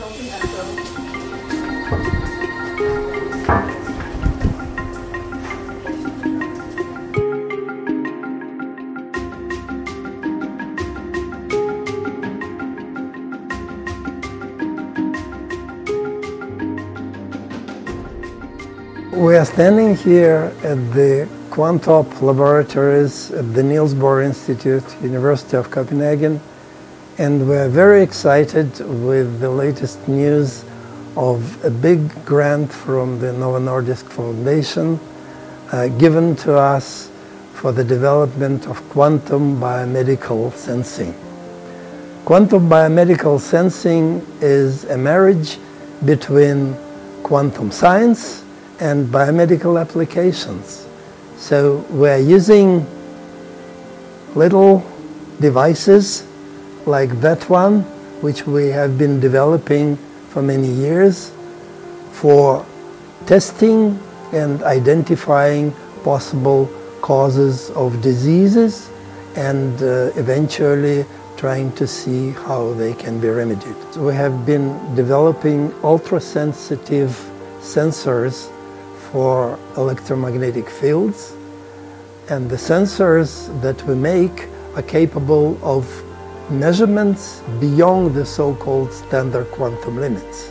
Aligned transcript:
We 0.00 0.06
are 19.36 19.44
standing 19.44 19.96
here 19.96 20.50
at 20.62 20.92
the 20.94 21.28
Quantop 21.50 22.22
laboratories 22.22 23.30
at 23.32 23.52
the 23.52 23.62
Niels 23.62 23.92
Bohr 23.92 24.24
Institute, 24.24 24.82
University 25.02 25.58
of 25.58 25.70
Copenhagen, 25.70 26.40
and 27.20 27.46
we're 27.46 27.68
very 27.68 28.02
excited 28.02 28.66
with 29.04 29.40
the 29.40 29.50
latest 29.50 30.08
news 30.08 30.64
of 31.18 31.62
a 31.62 31.68
big 31.68 32.00
grant 32.24 32.72
from 32.72 33.18
the 33.20 33.30
Novo 33.30 33.60
Nordisk 33.60 34.08
Foundation 34.10 34.98
uh, 35.70 35.88
given 35.98 36.34
to 36.36 36.56
us 36.56 37.10
for 37.52 37.72
the 37.72 37.84
development 37.84 38.66
of 38.66 38.80
quantum 38.88 39.60
biomedical 39.60 40.50
sensing. 40.54 41.14
Quantum 42.24 42.70
biomedical 42.70 43.38
sensing 43.38 44.26
is 44.40 44.84
a 44.84 44.96
marriage 44.96 45.58
between 46.06 46.74
quantum 47.22 47.70
science 47.70 48.42
and 48.80 49.08
biomedical 49.08 49.78
applications. 49.78 50.86
So 51.36 51.84
we're 51.90 52.16
using 52.16 52.86
little 54.34 54.82
devices 55.38 56.29
like 56.86 57.20
that 57.20 57.48
one, 57.48 57.82
which 58.22 58.46
we 58.46 58.68
have 58.68 58.98
been 58.98 59.20
developing 59.20 59.96
for 60.30 60.42
many 60.42 60.68
years 60.68 61.32
for 62.12 62.64
testing 63.26 63.98
and 64.32 64.62
identifying 64.62 65.72
possible 66.04 66.70
causes 67.00 67.70
of 67.70 68.00
diseases 68.02 68.90
and 69.36 69.82
uh, 69.82 70.10
eventually 70.16 71.04
trying 71.36 71.72
to 71.72 71.86
see 71.86 72.30
how 72.30 72.72
they 72.74 72.92
can 72.92 73.18
be 73.18 73.28
remedied. 73.28 73.76
So 73.92 74.06
we 74.06 74.14
have 74.14 74.44
been 74.44 74.94
developing 74.94 75.72
ultra-sensitive 75.82 77.10
sensors 77.60 78.50
for 79.10 79.58
electromagnetic 79.76 80.68
fields. 80.68 81.32
And 82.28 82.50
the 82.50 82.56
sensors 82.56 83.48
that 83.62 83.82
we 83.86 83.94
make 83.94 84.48
are 84.76 84.82
capable 84.82 85.58
of 85.62 85.86
measurements 86.50 87.42
beyond 87.60 88.14
the 88.14 88.24
so-called 88.26 88.92
standard 88.92 89.46
quantum 89.52 90.00
limits. 90.00 90.50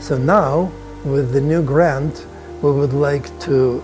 So 0.00 0.16
now, 0.18 0.70
with 1.04 1.32
the 1.32 1.40
new 1.40 1.62
grant, 1.62 2.26
we 2.62 2.72
would 2.72 2.92
like 2.92 3.26
to 3.40 3.82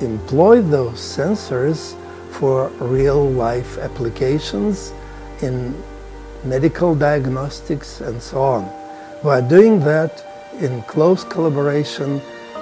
employ 0.00 0.62
those 0.62 0.98
sensors 0.98 1.96
for 2.30 2.68
real-life 2.80 3.78
applications 3.78 4.92
in 5.42 5.74
medical 6.44 6.94
diagnostics 6.94 8.00
and 8.00 8.20
so 8.20 8.40
on. 8.40 8.70
We 9.22 9.30
are 9.30 9.42
doing 9.42 9.80
that 9.80 10.24
in 10.60 10.82
close 10.82 11.24
collaboration 11.24 12.20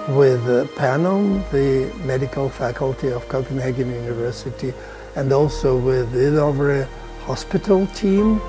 with 0.08 0.42
uh, 0.48 0.64
Panum, 0.76 1.48
the 1.50 1.92
medical 2.04 2.48
faculty 2.48 3.08
of 3.08 3.28
Copenhagen 3.28 3.92
University, 3.92 4.72
and 5.16 5.32
also 5.32 5.76
with 5.76 6.10
the 6.12 6.18
Hvidovre 6.18 6.88
Hospital 7.28 7.86
team, 7.88 8.40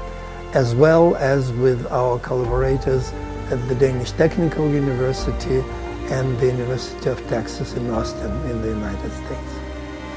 as 0.54 0.74
well 0.74 1.18
as 1.18 1.52
with 1.52 1.86
our 1.92 2.18
collaborators 2.20 3.12
at 3.52 3.60
the 3.68 3.76
Danish 3.76 4.12
Technical 4.12 4.70
University 4.72 5.60
and 6.16 6.40
the 6.40 6.46
University 6.46 7.10
of 7.10 7.20
Texas 7.28 7.74
in 7.74 7.90
Austin 7.90 8.32
in 8.50 8.62
the 8.62 8.70
United 8.70 9.12
States. 9.12 9.52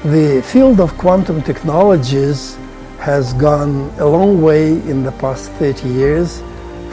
The 0.05 0.41
field 0.41 0.79
of 0.79 0.97
quantum 0.97 1.41
technologies 1.41 2.57
has 2.99 3.33
gone 3.33 3.91
a 3.99 4.05
long 4.05 4.41
way 4.41 4.71
in 4.91 5.03
the 5.03 5.11
past 5.23 5.51
30 5.59 5.89
years 5.89 6.41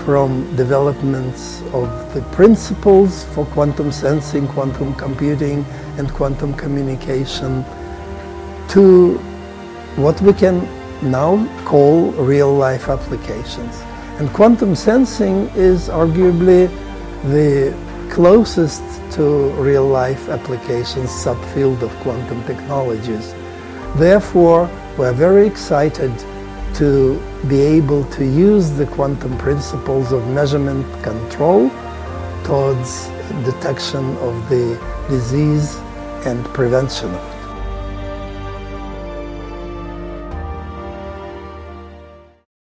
from 0.04 0.44
developments 0.56 1.62
of 1.72 1.88
the 2.14 2.22
principles 2.32 3.24
for 3.32 3.46
quantum 3.46 3.92
sensing, 3.92 4.48
quantum 4.48 4.92
computing, 4.94 5.64
and 5.98 6.12
quantum 6.14 6.52
communication 6.54 7.64
to 8.70 9.18
what 9.94 10.20
we 10.20 10.32
can 10.32 10.66
now 11.02 11.46
call 11.64 12.12
real-life 12.12 12.88
applications. 12.88 13.80
And 14.18 14.30
quantum 14.32 14.74
sensing 14.74 15.48
is 15.54 15.88
arguably 15.88 16.68
the 17.24 17.74
closest 18.10 18.82
to 19.12 19.50
real-life 19.52 20.28
applications 20.28 21.10
subfield 21.10 21.82
of 21.82 21.90
quantum 22.02 22.42
technologies. 22.44 23.34
Therefore, 23.96 24.68
we're 24.98 25.12
very 25.12 25.46
excited 25.46 26.12
to 26.74 27.20
be 27.48 27.60
able 27.60 28.04
to 28.04 28.24
use 28.24 28.70
the 28.70 28.86
quantum 28.86 29.36
principles 29.38 30.12
of 30.12 30.26
measurement 30.28 30.86
control 31.02 31.70
towards 32.44 33.08
detection 33.44 34.16
of 34.18 34.48
the 34.48 34.78
disease 35.08 35.76
and 36.26 36.44
prevention 36.46 37.08
of 37.08 37.34
it. 37.34 37.39